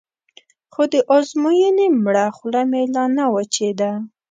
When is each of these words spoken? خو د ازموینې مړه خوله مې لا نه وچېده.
خو 0.73 0.83
د 0.91 0.95
ازموینې 1.17 1.87
مړه 2.03 2.25
خوله 2.37 2.61
مې 2.71 2.83
لا 2.95 3.05
نه 3.17 3.25
وچېده. 3.33 3.91